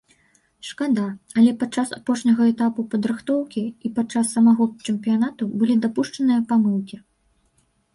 Шкада, 0.69 1.03
але 1.39 1.51
падчас 1.63 1.91
апошняга 1.99 2.49
этапу 2.53 2.87
падрыхтоўкі, 2.95 3.63
і 3.69 3.87
падчас 4.01 4.35
самога 4.41 4.71
чэмпіянату 4.91 5.43
былі 5.61 5.81
дапушчаныя 5.89 6.39
памылкі. 6.53 6.95